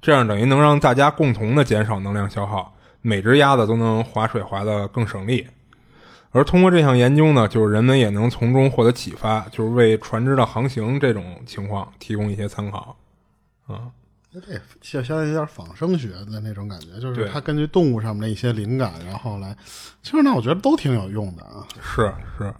[0.00, 5.46] 这样等于能让大家共同的减少能量消耗，每只鸭子都能划水划得更省力。
[6.32, 12.96] 而通过这项研究呢，就是人们也能从中获得启发，就是为船只的航行这种情况提供一些参考。
[13.66, 13.88] 啊，
[14.40, 19.56] 这就相当于有点仿生学的那种感觉，就是对他根据动物上面的一些灵感，然后来，
[20.02, 21.66] 其实那我觉得都挺有用的啊。
[21.80, 22.52] 是是。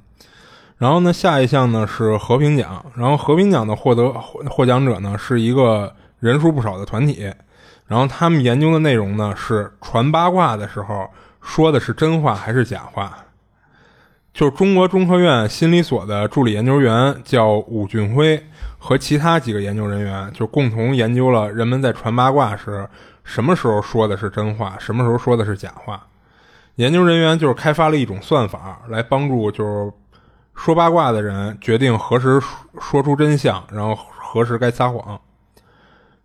[0.78, 7.32] 然后呢，下一项呢是和平奖，然后和平奖的获得获获奖者呢是一个人数不少的团体，
[7.86, 11.08] 然后他们研究的内容呢是传八卦的时候
[11.40, 13.18] 说的是真话还是假话。
[14.34, 18.46] 就是中国中科院心理所的助理研究员叫武俊辉
[18.86, 22.88] 和其他几个研究人员，就共同研究了人们在传八卦时
[23.24, 26.06] 什么时候说的是真话，什么时候说的是假话。
[26.76, 29.92] 研究人员就是开发了一种算法，来帮助就是
[30.54, 32.40] 说八卦的人决定何时
[32.80, 35.20] 说出真相，然后何时该撒谎。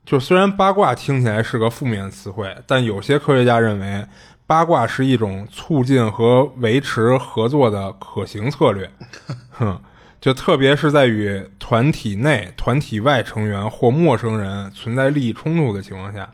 [0.06, 4.06] 就虽然八卦听起来是个负面词汇，但有些科学家认为
[4.46, 8.88] 八卦是一种促进和维持合作的可行策略。
[9.50, 9.82] 哼，
[10.22, 16.30] 就特别是在与团体内、团体外成员或陌生人存在利益冲突的情况下。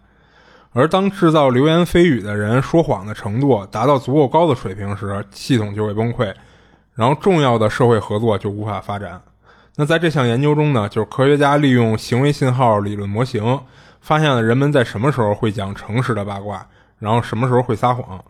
[0.74, 6.32] 而当制造流言蜚语的人说谎的程度达到足够高的水平时，系统就会崩溃，
[6.94, 9.20] 然后重要的社会合作就无法发展。
[9.78, 13.62] 那在这项研究中呢，就是科学家利用行为信号理论模型，
[14.02, 16.68] 发现了人们在什么时候会讲诚实的八卦，
[17.00, 18.22] 然后什么时候会撒谎。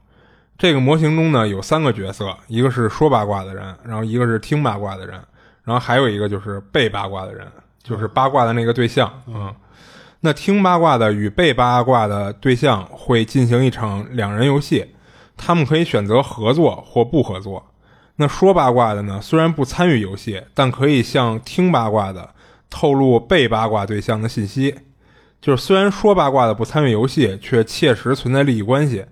[0.57, 5.19] 这个模型中呢有三个角色，一个是说八卦的人，然后一个是听八卦的人，
[5.67, 7.45] 然后还有一个就是被八卦的人，
[7.83, 9.11] 就是八卦的那个对象。
[9.27, 9.53] 嗯，
[10.21, 14.85] 那听八卦的与被八卦的对象会进行一场两人游戏，
[15.35, 17.61] 他们可以选择合作或不合作。
[18.15, 22.33] 那说八卦的呢，虽然不参与游戏，但可以向听八卦的
[22.69, 24.73] 透露被八卦对象的信息。
[25.41, 29.05] 就是虽然说八卦的不参与游戏，却切实存在利益关系，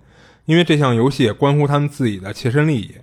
[0.46, 2.96] 因为这项游戏关乎他们自己的切身利益。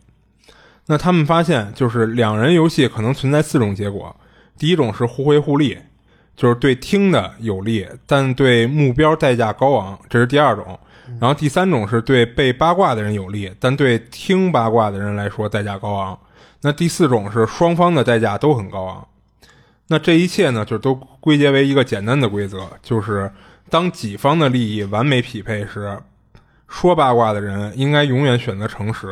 [0.86, 4.14] 那他们发现，就是两人游戏可能存在四种结果：
[4.58, 5.78] 第一种是互惠互利，
[6.36, 10.78] 就是对听的有利，但对目标代价高昂，这是第二种。
[11.20, 16.18] 然后第三种是对被八卦的人有利，但对听八卦的人来说代价高昂。
[16.62, 19.06] 那第四种是双方的代价都很高昂。
[19.88, 23.30] 那这一切呢，就都归结为一个简单的规则，就是
[23.68, 25.98] 当己方的利益完美匹配时，
[26.68, 29.08] 说八卦的人应该永远选择诚实；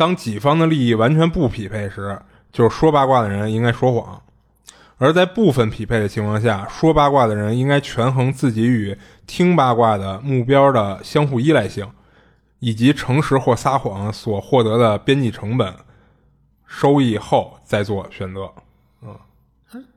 [0.00, 2.18] 当己方的利益完全不匹配时，
[2.50, 4.22] 就是说八卦的人应该说谎。
[4.96, 11.86] 而在部分匹配的情况下，说八卦的人应该权衡自己与听八卦的目标的相互依赖性，
[12.60, 15.74] 以及诚实或撒谎所获得的边际成本、
[16.66, 18.50] 收益后再做选择。
[19.02, 19.14] 嗯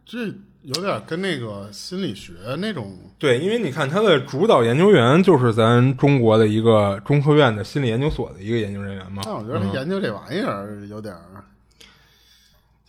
[0.06, 0.20] 这
[0.64, 9.24] 有点跟那个心理学那种，对，因为你看他的主导研究员就是咱中国的一个中科院的心理研究所的一个研究人员嘛。
[9.26, 11.44] 但我觉得他研究这玩意儿有点儿，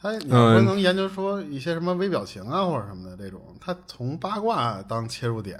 [0.00, 5.58] 他你要说能研究说一些什么微表情啊或者什么的这种，他从八卦当切入点，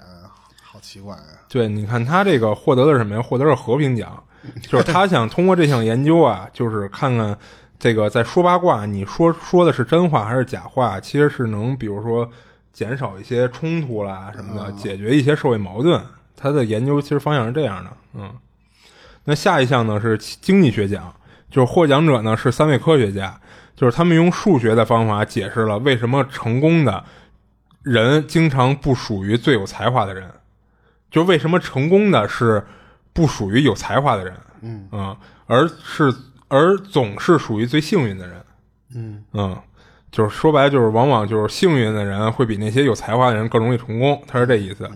[0.63, 1.43] 好奇怪啊！
[1.49, 3.21] 对，你看他这个获得的是什么呀？
[3.21, 4.23] 获得是和平奖，
[4.61, 7.37] 就是他想通过这项研究啊，就是看看
[7.77, 12.29] 这个在说八卦，你说说的是真话还是假话，其实是能比如说
[12.71, 16.01] 减少一些冲突啦什么的，解决一些社会矛盾。
[16.35, 18.33] 他的研究其实方向是这样的，嗯。
[19.23, 21.13] 那下一项呢是经济学奖，
[21.49, 23.39] 就是获奖者呢是三位科学家，
[23.75, 27.03] 就是他们用数学的方法解释了为什么成功的
[27.81, 30.29] 人经常不属于最有才华的人。
[31.09, 32.65] 就为什么成功的是
[33.13, 36.13] 不属于有才华的人，嗯啊，而是
[36.47, 38.45] 而总是属于最幸运的人，
[38.95, 39.57] 嗯嗯，
[40.11, 44.89] 就是说白了就是往往就是幸运的人会比那些有才华的人更容易成功，他是这意思。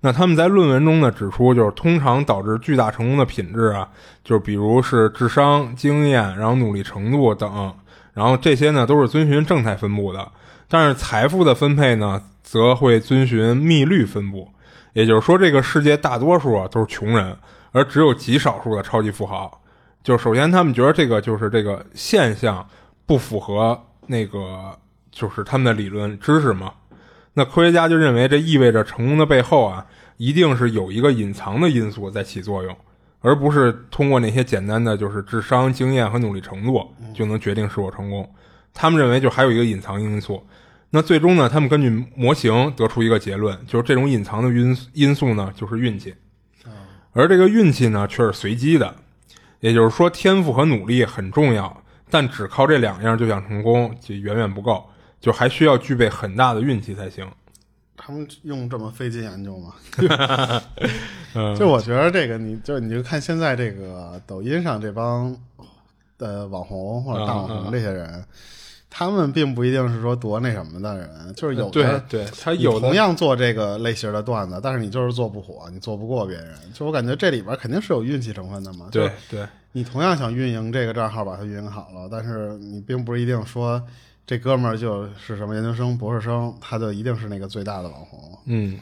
[0.00, 3.88] 那他们在论文中呢指出，就是通常导致巨大成功的品质啊，
[4.22, 7.74] 就是比如是智商、经验，然后努力程度等，
[8.12, 10.30] 然后这些呢都是遵循正态分布的，
[10.68, 14.48] 但是财富的分配呢则会遵循幂律分布。
[14.92, 17.36] 也就是说，这个世界大多数啊都是穷人，
[17.72, 19.60] 而只有极少数的超级富豪。
[20.02, 22.66] 就首先，他们觉得这个就是这个现象
[23.04, 24.78] 不符合那个
[25.10, 26.72] 就是他们的理论知识嘛。
[27.34, 32.76] 那科学家就认为，这意味着成功的背后啊，一定是有一个隐藏的因素在起作用，
[33.20, 38.28] 而不是通过那些简单的就是智商、经验和努力程度就能决定是否成功。
[38.72, 40.44] 他们认为，就还有一个隐藏因素。
[40.90, 46.14] 那最终呢，他们根据模型得出一个结论，就是这种隐藏的因因素呢，就是运气。
[47.12, 48.94] 而这个运气呢，却是随机的。
[49.60, 54.84] 也就是说，天赋和努力很重要，但只靠这两样就想成功，就远远不够，
[55.20, 57.28] 就还需要具备很大的运气才行。
[57.96, 59.74] 他们用这么费劲研究吗？
[61.34, 65.36] 嗯就我觉得这个，你就你就看现在这个抖音上这帮
[66.16, 68.24] 的网红或者大网嗯红这些人，
[68.90, 76.54] 他们并不一定是说多那什么的人，就是有对的对，他有同样做这个类型的段子，但是你就是做不火，你做不过别人。
[76.72, 78.88] 就我感觉这里边肯定是有运气成分的嘛。
[78.90, 83.82] 对对你同样想运营这个账号，把它运营好了，但是你并不一定说
[84.26, 88.38] 这哥们儿就是什么研究生、博士生，他就一定是那个最大的网红。
[88.46, 88.78] 嗯。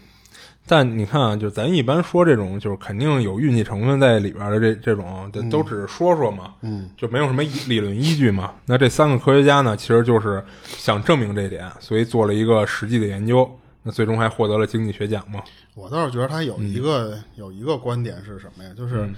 [0.69, 8.53] 但你看啊，就咱一般说这种，就是肯定有运气成分在里边的这这种，这都只是说说嘛，嗯，就没有什么理论依据嘛。
[8.67, 13.49] 那这三个科学家呢，其实就是想证明这一点，所以做了一个实际的研究，
[13.85, 15.41] 那最终还获得了经济学奖嘛。
[15.75, 18.71] 我倒是觉得他有一个、有一个观点是什么呀？
[18.77, 19.09] 就是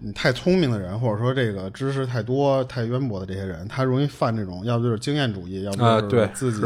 [0.00, 6.62] 你太聪明的人，或者说这个知识太多、太渊博的这些人，他容易犯这种，要不就是经验主义，要不就是对自己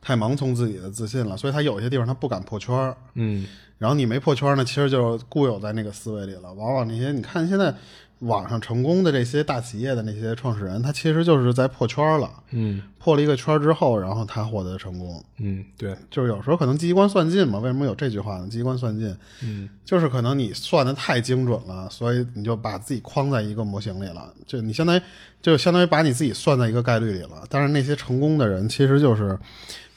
[0.00, 2.96] 太盲从自己的自信了，所以他有些地方他不敢破圈儿。
[3.14, 3.46] 嗯
[3.78, 6.52] 然后你没破圈呢，其实就固有在那个思维里了。
[6.52, 7.74] 往往那些你看现在
[8.22, 12.30] 网上成功的这些大企业的那些创始人，他其实就是在破圈了。
[12.50, 15.20] 嗯破了一个圈之后，然后他获得成功。
[15.38, 18.46] 嗯，对，就是有时候可能机关算尽嘛，为什么有这句话呢？
[18.46, 24.32] 机关算尽，嗯，就是可能你算的太精准了，所以你就把自己框在一个模型里了。
[24.46, 25.02] 就你相当于
[25.40, 27.42] 就相当于把你自己算在一个概率里了。
[27.48, 29.36] 但是那些成功的人，其实就是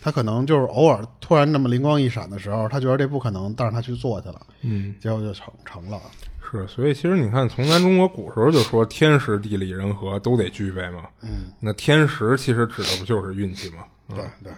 [0.01, 4.95] 他可能就是偶尔突然那么灵光一闪的时候，他觉得这不可能，但是他去做去了，嗯。
[4.99, 6.01] 结果就成成了。
[6.49, 11.03] 是，所以其实你看，从咱中国古时候就说天时地利人和都得具备嘛。
[11.21, 13.83] 嗯，那天时其实指的不就是运气嘛？
[14.07, 14.53] 对对对，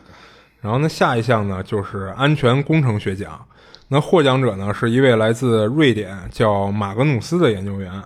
[0.62, 3.44] 然后呢，下一项呢就是安全工程学奖。
[3.88, 8.04] 那获奖者呢是一位来自瑞典叫马格努斯的研究员。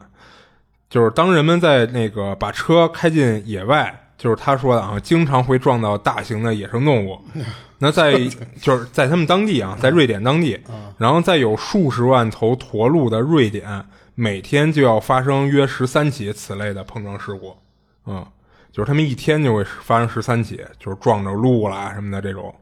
[0.90, 7.20] 就是当人们在那个把车开进野外，就是他说的啊，经常会撞到大型的野生动物。
[7.80, 8.14] 那在
[8.62, 10.60] 就是在他们当地啊，在瑞典当地，
[11.00, 13.84] 然后再有数十万头驼鹿的瑞典，
[14.14, 17.58] 每天就要发生约十三起此类的碰撞事故。
[18.06, 18.24] 嗯，
[18.72, 22.54] 就是他们一天就会发生十三起，就是撞着鹿啦什么的这种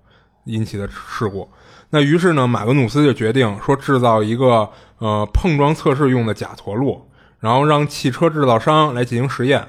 [0.45, 1.45] 引起的事故。
[1.89, 4.69] 那于是呢，马格努斯就决定说制造一个
[4.99, 7.05] 呃碰撞测试用的假驼鹿，
[7.41, 9.67] 然后让汽车制造商来进行实验。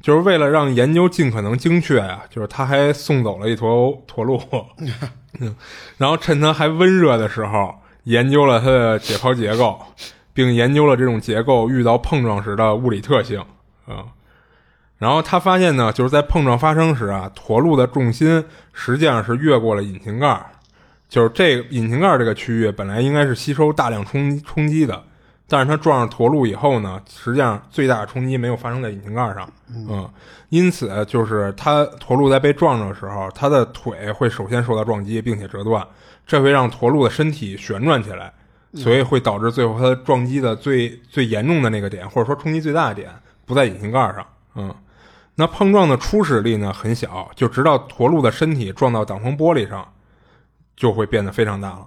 [0.00, 4.40] 就是为了让研究尽可能精确呀、就是他还送走了一头驼鹿，
[5.96, 7.74] 然后趁它还温热的时候，
[8.04, 9.78] 研究了它的解剖结构，
[10.32, 13.40] 并研究了这种结构遇到碰撞时的物理特性
[13.86, 14.06] 啊。
[14.98, 20.44] 然后他发现呢，就是在碰撞发生时啊，驼鹿的重心实际上是越过了引擎盖，
[21.08, 25.04] 就是这个引擎盖这个区域本来应该是吸收大量冲冲击的，
[25.48, 30.08] 但是它撞上驼鹿以后呢，实际上最大的冲击没有发生在引擎盖上，嗯，
[30.50, 35.86] 因此就是它驼鹿在被撞着的时候，它的腿会首先受到撞击，并且折断，
[36.26, 38.32] 这会让驼鹿的身体旋转起来，
[38.74, 43.10] 所以会导致最后它撞击的最最严重的那个点，或者说冲击最大的点
[43.46, 44.74] 不在引擎盖上，嗯。
[45.40, 49.86] 那碰撞的初始力呢很小，就直到驼鹿的身体撞到挡风玻璃上，
[50.76, 51.86] 就会变得非常大了。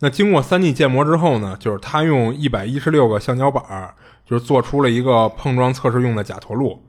[0.00, 3.94] 那经过 3D 建模之后呢，就是他用一百一十六个橡胶板儿，
[4.24, 6.82] 就是做出了一个碰撞测试用的假驼鹿，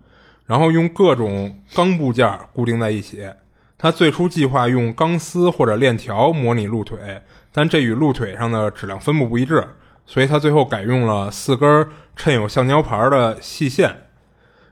[0.45, 3.23] 然后用各种钢部件固定在一起。
[3.77, 9.67] 他最初计划用钢丝或者链条模拟鹿腿，但这与鹿腿上的质量分布不一致，
[10.05, 14.03] 所以他最后改用了四根衬有橡胶牌的细线。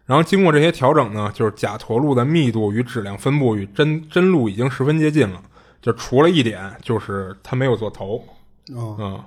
[0.05, 5.41] 然后经过这些调整呢，就是假驼鹿的密度与质量分布与真真鹿已经十分接近了，
[5.81, 8.23] 就除了一点，就是他没有做头。
[8.75, 9.23] 哦，嗯。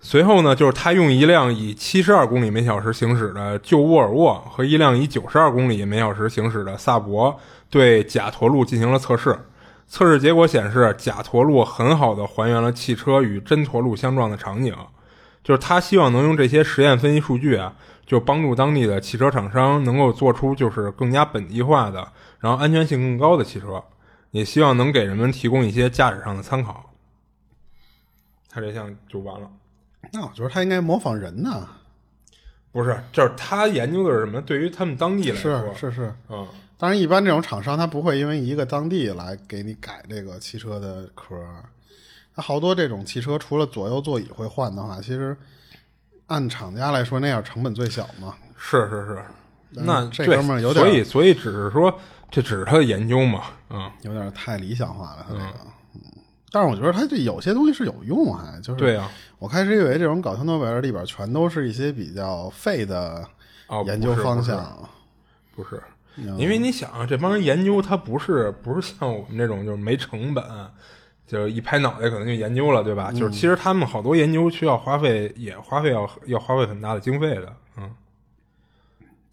[0.00, 7.38] 随后呢，就是他用一辆以七十二公里每小时行驶的旧沃尔沃和一辆以九十二公里每小时行驶的萨博
[7.70, 9.38] 对假驼鹿进行了测试。
[9.86, 14.74] 测试结果显示，假驼鹿很好的还原了汽车与真驼鹿相撞的场景。
[15.44, 17.74] 就是他希望能用这些实验分析数据啊。
[18.04, 22.06] 就帮助当地的汽车厂商能够做出就是更加本地化的，
[22.40, 23.82] 然后安全性更高的汽车，
[24.32, 26.92] 也希望能给人们提供一些驾驶上的参考。
[28.50, 29.48] 他这项就完了。
[30.12, 31.68] 那我觉得他应该模仿人呢。
[32.72, 34.42] 不是，就是他研究的是什么？
[34.42, 36.46] 对于他们当地来说，是是是，嗯。
[36.76, 41.36] 当然，一般这种厂商他不会因为一个当地来给你改这个汽车的壳。
[42.34, 45.36] 他好多这种汽车，除了左右座椅会换的话，其实。
[46.28, 48.34] 按厂家来说，那样成本最小嘛？
[48.56, 49.22] 是是是，
[49.72, 51.94] 那这哥们儿有点，所以所以只是说，
[52.32, 55.54] 这只是他的研究嘛，嗯，有点太理想化了，他这个。
[55.94, 56.00] 嗯，
[56.50, 59.08] 但是我觉得他这有些东西是有用，还就是对呀。
[59.38, 63.24] 我开始以为这种搞笑诺贝尔里边全都是一些比较废的
[63.86, 64.76] 研究方向，
[65.54, 65.80] 不是，
[66.16, 70.44] 因为你想，这帮人研究，他不是不是像我们这种就是没成本。
[71.24, 73.10] 就是一拍脑袋可能就研究了，对吧？
[73.10, 77.56] 就是其实他们好多研究需要花费，也花费要要花费很大的经费的。
[77.78, 77.90] 嗯，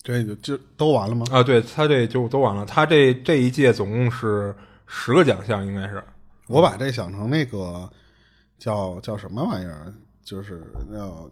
[0.10, 1.26] 这就就都完了吗？
[1.32, 2.66] 啊，对他这就都完了。
[2.66, 4.56] 他这这一届总共是
[4.88, 6.04] 十个奖项，应该是。
[6.48, 7.90] 我把这想成那个
[8.58, 9.94] 叫叫什么玩意儿，
[10.24, 11.30] 就是叫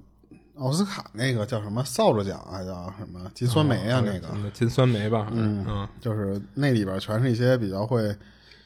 [0.57, 4.03] 奥斯卡那个叫什么扫帚奖，啊叫什么金酸梅啊？
[4.05, 5.29] 那个金酸梅吧？
[5.31, 8.15] 嗯嗯，就是那里边全是一些比较会。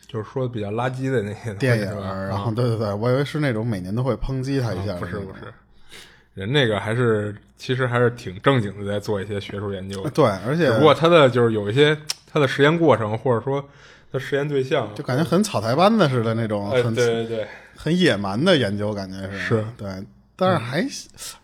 [0.08, 5.54] 就是说比较垃圾的那些电影，然后对对对，我以为是那种每年都会抨击他一下，不是不是，
[6.34, 10.02] 人那个还是其实还是挺正经的，在做一些学术研究。
[10.10, 11.98] 对，而且不过他的就是有一些
[12.32, 13.64] 他的实验过程，或者说
[14.12, 19.90] 他实验对象，就感觉很草台班子似的那种，很对对对，很野蛮的研究，感觉是是，对，
[20.36, 20.86] 但是还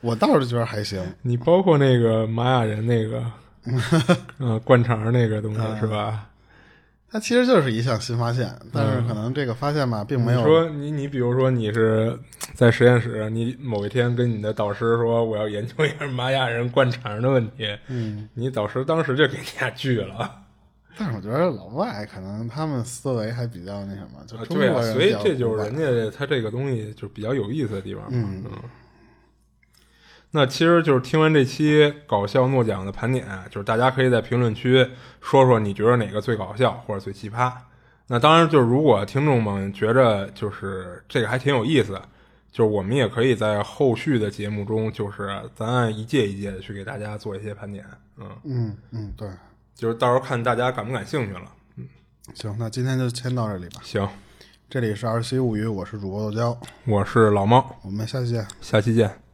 [0.02, 1.02] 我倒是觉得还行。
[1.22, 3.24] 你包括那个玛雅人那个，
[4.40, 6.26] 嗯，灌肠那个东西是吧？
[7.10, 12.20] 它其实就是一项新发现，但是可能这个发现吧，并没有说你你比如说你是
[12.54, 20.30] 在实验室，你某一天跟你的导师说我要研究一下玛雅人灌肠的问题，嗯，你导师当时就给你俩拒了。
[20.98, 28.52] 但是我觉得老外可能他们思维还比较那什么，就对啊，所以这就是人家他这个东西就比较有意思的地方，嗯嗯。
[30.32, 34.88] 那其实就是听完这期搞笑诺奖的盘点，就是大家可以在评论区
[35.22, 37.52] 说说你觉得哪个最搞笑或者最奇葩。
[38.08, 42.00] 那当然，就是如果听众们觉着就是这个还挺有意思，
[42.52, 47.86] 就是我们也可以在后续的节目中，就是咱按一届一届的去给大家做一些盘点。
[48.18, 49.30] 嗯嗯嗯，对，
[49.76, 51.52] 就是到时候看大家感不感兴趣了。
[51.76, 51.88] 嗯，
[52.34, 53.82] 行，那今天就先到这里吧。
[53.84, 54.08] 行，
[54.70, 59.27] 这里是二七物语，我是主播豆椒，我是老猫，我们下期见，下期见。